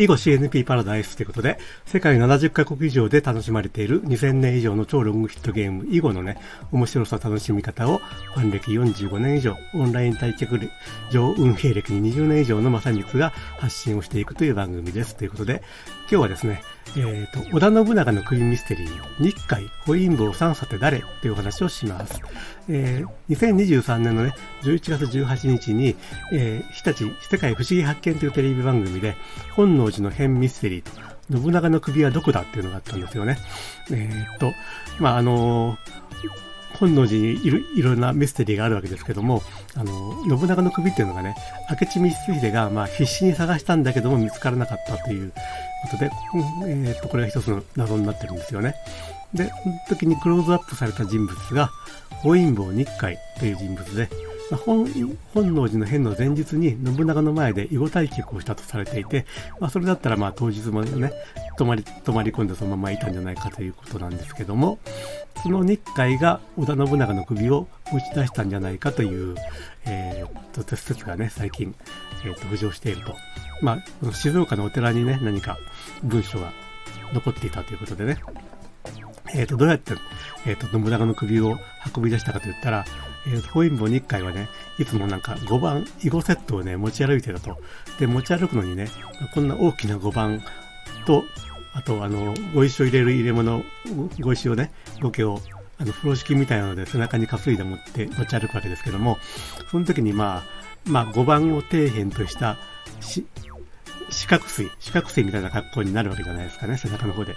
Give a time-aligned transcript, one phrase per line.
[0.00, 6.38] 以後 CNP パラダイスということで、世界70カ国以上で楽しまれている2000年以上の超ロングヒットゲーム、囲碁のね、
[6.72, 7.98] 面白さ、楽しみ方を、
[8.32, 10.58] ファン歴45年以上、オンライン対局
[11.10, 15.16] 上運営歴20年以上の正光が発信をしていくという番組です。
[15.16, 15.62] ということで、
[16.10, 16.62] 今日はですね、
[16.96, 21.02] えっ、ー、と、織田信長の首ミステリー、日海、ホインボー三さて誰？
[21.20, 22.20] というお話をします。
[22.68, 25.96] えー、2023年のね、11月18日に、
[26.32, 29.16] えー、日立世界不思議発見というテレビ番組で、
[29.54, 30.90] 本能寺の変ミステリーと、
[31.30, 33.38] 信長の首はどこだっていうのがあったんですよね。
[33.90, 34.52] えー、っと、
[34.98, 35.78] まあ、あの
[36.80, 39.42] 本能寺にいろいろなミステリーがあるわけですけども、
[39.76, 41.36] あの、信長の首っていうのがね、
[41.70, 46.10] 明智光秀がまあ必死に探したんだけども見つからなかったということで、
[46.66, 48.74] えー、っと、これが一つの謎になってるんですよね。
[49.34, 51.70] で、その時にクローズアップされた人物が、
[52.22, 54.08] 本因坊日海という人物で、
[54.56, 54.86] 本
[55.34, 59.26] 本能寺の変の前日に信長の前で囲碁対局をしたとされていて、
[59.60, 61.12] まあ、それだったらまあ当日もね、
[61.56, 64.78] 泊まり、泊まり込んでそのままいたんじゃないかということなんですけども、
[65.42, 69.36] その日海が織田信長の首を持ち出したんじゃないかという、
[69.86, 71.74] えー、と、説がね、最近、
[72.24, 73.14] えー、と浮上していると。
[73.62, 75.58] まあ、静岡のお寺にね、何か
[76.02, 76.52] 文書が
[77.12, 78.18] 残っていたということでね、
[79.34, 79.94] えっ、ー、と、どうやって、
[80.46, 81.58] えっ、ー、と、信長の首を
[81.94, 82.84] 運び出したかと言ったら、
[83.30, 87.58] えー、本因坊日海はね、いつもなんか5番、囲碁セットをね、持ち歩いてたと。
[87.98, 88.88] で、持ち歩くのにね、
[89.34, 90.42] こんな大きな5番
[91.06, 91.24] と、
[91.72, 93.62] あと、あの、ご石を入れる入れ物、
[94.20, 95.40] ご石をね、ロケを、
[95.78, 99.18] あの、風呂敷みたいなので背中に担いで持って持ち歩くわけですけども、
[99.70, 100.42] その時にまあ、
[100.84, 102.56] まあ5番を底辺とした
[103.00, 103.24] し、
[104.10, 107.34] 四角錐、四角錐みたいな格好になるわけじゃないですかね、背中の方で。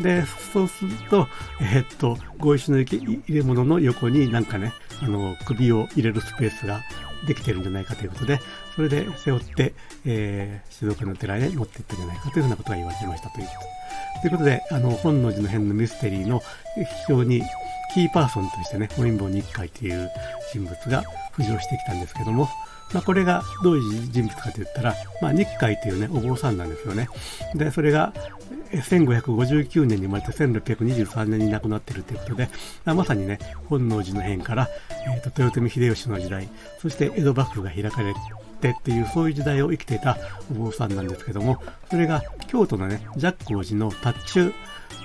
[0.00, 1.28] で、そうすると、
[1.60, 6.82] えー、っと、合石の入れ物の横になんかね、あの、首を入れるスペースが
[7.26, 8.40] できてるんじゃないかということで、
[8.74, 14.20] それで背負って、えー、静岡の寺へ持っていったんじゃないかというふうなことが言われてましたということ。
[14.22, 16.40] ということで、あの、本能寺の変のミステリーの
[16.76, 17.42] 非常に
[17.92, 20.10] キーパーソンとしてね、本因坊日海という
[20.52, 21.04] 人物が
[21.36, 22.48] 浮上してきたんですけども、
[22.92, 27.08] まあ、これがどういう人物かと言ったら、まあ、日海というね、お坊さんなんですよね。
[27.54, 28.12] で、それが、
[28.72, 32.48] 1559年に生まれて1623年に亡くなっているということで、
[32.84, 34.68] まさにね、本能寺の変から、
[35.06, 36.48] えーと、豊臣秀吉の時代、
[36.80, 38.12] そして江戸幕府が開かれ
[38.54, 40.16] てっていう、そういう時代を生きていた
[40.50, 44.52] お坊さんなんですけども、それが京都のね、寂光寺の達中、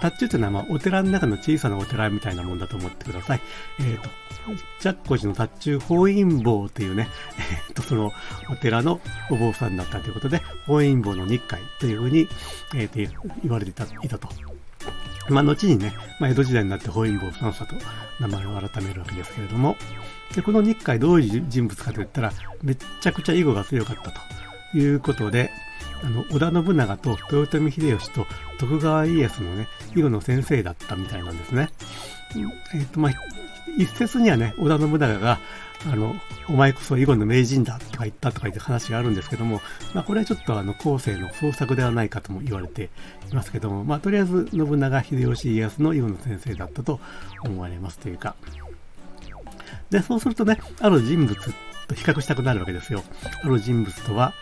[0.00, 3.40] 達中というのは、まあ、お寺の中の小さなお寺みたいなもんだと思ってください。
[3.80, 4.08] えっ、ー、と、
[4.80, 8.12] ジャッコ寺の達中法院坊というね、えっ、ー、と、その
[8.50, 9.00] お寺の
[9.30, 12.28] お坊さんだったということで、法院坊の日会というふうに、
[12.74, 13.10] えー、
[13.42, 14.28] 言われていたいたと。
[15.28, 17.76] まあ、後にね、まあ、江戸時代になって法院坊三佐と
[18.20, 19.76] 名前を改めるわけですけれども、
[20.34, 24.10] で、この日会どういう人物かといったら、めちゃくちゃ囲碁が強かった
[24.72, 25.50] ということで、
[26.02, 28.26] あの、織田信長と豊臣秀吉と
[28.58, 31.70] 徳川家康のね、囲碁の先生だったみたいなんですね。
[32.74, 33.12] えっ、と、まあ、
[33.78, 35.38] 一説にはね、織田信長が、
[35.86, 36.14] あの、
[36.48, 39.60] お前こそ囲碁の名人だとか言ったとか言って話があるんですけども、
[39.92, 42.90] まあ、これはちょっとあの、後世の創作ではないかとも言われて
[43.30, 47.00] いますけども、まあ、とりあえず信長秀吉家康の囲碁の先生だったと
[47.44, 48.34] 思われますというか。
[49.90, 53.02] で、そうするとね、ある人物と比較したくなるわけですよ。
[53.42, 54.32] ある人物とは、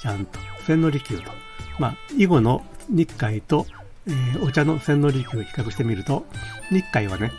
[0.00, 1.30] ちゃんと千利休と、
[1.78, 3.66] まあ、囲碁の日海と、
[4.06, 6.24] えー、お茶の千利休を比較してみると、
[6.70, 7.32] 日海はね、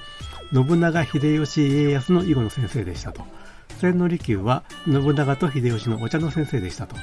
[0.54, 3.37] 信長秀吉家康の囲碁の先生でしたと。
[3.80, 6.96] 千利休は信長と秀吉のお茶の先生でしたと。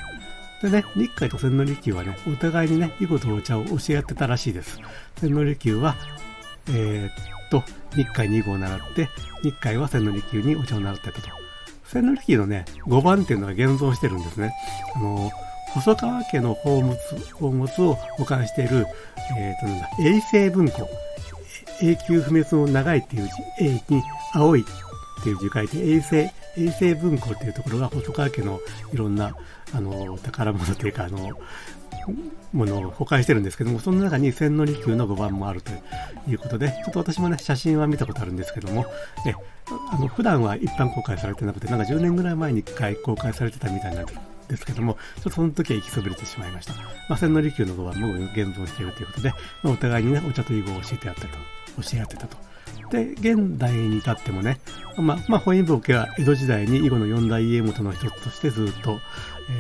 [0.62, 4.79] でね、日海と千利休はね、お互いにね、囲碁とお茶を教え合ってたらしいです。
[5.17, 5.97] 千利休は、
[6.69, 7.12] えー、っ
[7.51, 7.62] と、
[7.95, 9.09] 日海に囲碁を習って、
[9.43, 11.29] 日海は千利休にお茶を習ってたと。
[11.85, 14.55] 千利休のね、5番っていうのが現存してるんですね。
[14.97, 15.31] あの
[15.75, 16.97] 細川家の宝物
[17.33, 18.87] 宝物を保管している、
[19.37, 20.89] えーとなんだ永世文庫
[21.83, 24.03] 永久不滅の長いっていう字、永に
[24.33, 24.65] 青いっ
[25.23, 28.60] ていう字書いて、永世、永世文庫っていうところが細川家の
[28.92, 29.37] いろんな、
[29.72, 31.31] あの、宝物というか、あの、
[32.52, 35.73] ものを保管してるんですけども、その中に千利休の5番もあると
[36.29, 38.87] いうことで、ちょっと私もね、写真は見たことあるんですけども、
[39.26, 39.34] え、
[39.93, 44.06] あの、普段は一般公開されてなくて、なんか10年ぐらい前に1回公開されてたみたいなん
[44.49, 46.75] ですけども、ちょっとその時は行きそびれてしまいました。
[46.75, 49.31] まあ、千利休の5番も現存しているということで、
[49.62, 51.29] まあ、お互いにね、お茶と囲碁を教えてやったと、
[51.82, 52.54] 教え合ってたと。
[52.90, 54.60] で、現代に至ってもね、
[54.96, 58.98] まあ、まあ、本因坊家は江戸時代に囲碁の四大家元の一つとしてずっと、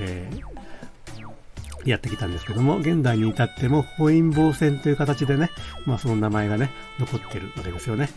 [0.00, 5.50] えー、やってきたんですけども、現代に至っても、本因坊戦という形でね、
[5.86, 8.08] まあその名前がね、残ってるわけですよね。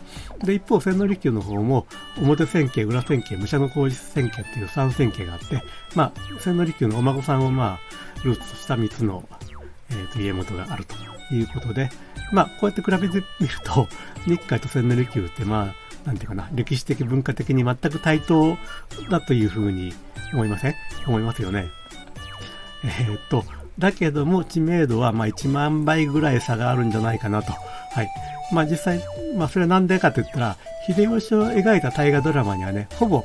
[0.42, 1.86] で、一方、千利休の方も、
[2.18, 5.62] 表千家、裏千家、武者の工事千家っていう三千家があって、
[5.94, 9.28] まあ、千利休のお孫さんをまあ、ルーツとした三つの、
[9.90, 10.94] えー、と家元があると
[11.34, 11.90] いうことで、
[12.32, 13.88] まあ、こうやって比べてみると、
[14.26, 18.56] 日海と千利休って、まあ、なんていうかな、歴史的文化的に全く対等
[19.10, 19.92] だというふうに
[20.32, 20.74] 思いません？
[21.06, 21.66] 思いますよね。
[22.84, 23.44] えー、っと、
[23.78, 27.52] だけども知名度はまあ1万倍ぐらい差があるんじゃないかなと。
[27.52, 28.08] はい。
[28.52, 29.00] まあ実際、
[29.36, 33.24] まあそれはなんでかって言ったら、秀吉を描いた大河ドラマにはね、ほぼ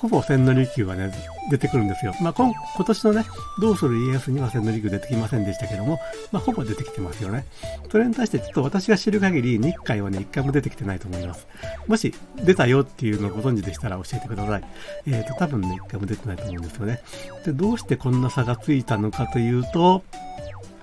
[0.00, 1.12] ほぼ千利休はね、
[1.50, 2.14] 出てくるんですよ。
[2.22, 3.26] まあ、今今年のね、
[3.60, 6.00] どうする家康には千利休出てきませんでしたけども、
[6.32, 7.44] まあ、ほぼ出てきてますよね。
[7.90, 11.46] それに対してちょっと私が知る限り、日海はね、一回も出てきてないと思います。
[11.86, 14.64] もし、出たよっていうのをご存知でしたら教えてください。
[15.06, 17.02] えっ、ー、と、多分ね、一回も出てないと思うんですよね。
[17.44, 20.02] で、どうしてこんな差がついたのかというと、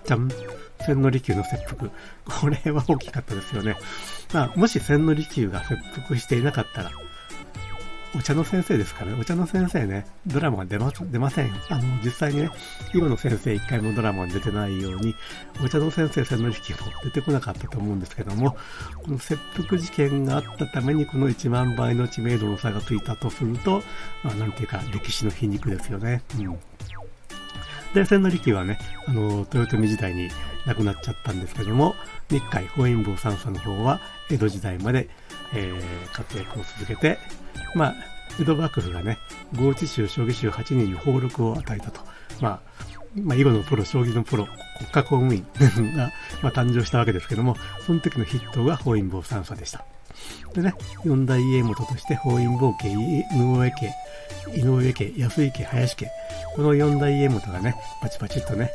[0.05, 0.29] じゃん。
[0.85, 1.89] 千利休の切腹。
[2.39, 3.77] これは大きかったですよね。
[4.31, 5.75] まあ、もし千利休が切
[6.07, 6.91] 腹していなかったら、
[8.17, 11.51] お茶の先生ですからね、お茶の先生ね、ドラマが出ま出ません。
[11.69, 12.49] あの、実際にね、
[12.95, 15.13] 囲碁の先生一回もドラマに出てないように、
[15.63, 18.57] お茶の先生千利休も出てこなかったと思うんですけども、
[19.03, 23.83] この切腹事件があったために、この1万倍の知名度の差がついたとすると、
[24.23, 26.23] まあ、なんていうか、歴史の皮肉ですよね。
[26.39, 26.57] うん。
[27.93, 30.29] で、千利休はね、あの、豊臣時代に
[30.65, 31.95] 亡くなっちゃったんですけども、
[32.29, 35.07] 日海本因坊三佐の方は、江戸時代まで、
[35.53, 37.19] えー、活躍を続けて、
[37.75, 37.95] まあ、
[38.39, 39.17] 江戸幕府がね、
[39.55, 42.01] 合地州、将棋州8人に俸禄を与えたと。
[42.41, 42.59] まあ、
[43.15, 44.47] まあ、囲碁のプロ、将棋のプロ、
[44.77, 45.45] 国家公務員
[45.95, 46.11] が、
[46.43, 47.55] まあ、誕生したわけですけども、
[47.85, 49.85] その時の筆頭が本因坊三佐でした。
[50.53, 50.73] でね、
[51.03, 52.95] 四大家元として本因坊家、井
[53.39, 53.93] 上家、
[54.55, 56.11] 井上家、安井家、林家、
[56.55, 58.71] この四大家元がね、パチパチっとね、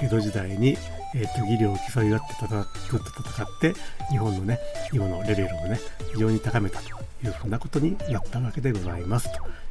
[0.00, 0.76] 江戸時代に、
[1.14, 3.74] えっ、ー、と、技量を競い合って戦戦って、
[4.10, 4.58] 日本のね、
[4.92, 5.78] 囲碁のレベルをね、
[6.12, 6.88] 非常に高めたと
[7.24, 9.28] いうふうなことになったわけでございます。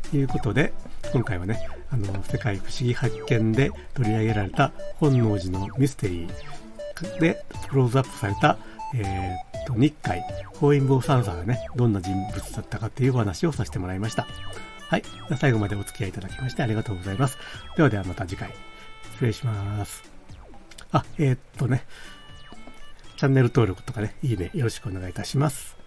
[0.09, 0.73] ということで、
[1.13, 8.57] 今回はね、あの、世界不思議発見で取り上げられた本能寺のミステリーでクローズアップされた、
[8.93, 10.23] えー、と、日海、
[10.59, 14.27] 法院坊三佐がね、どんな人物だったかっていうお話をさせてもらいました。
[14.89, 15.03] はい。
[15.39, 17.37] 最後までお付き合いいただきましてありがとうございます。
[17.77, 18.53] ではではまた次回。
[19.13, 20.03] 失礼します。
[20.91, 21.85] あ、えー、っとね、
[23.17, 25.80] チャンネル登録とかね、いいね、よろしくお願いいたします。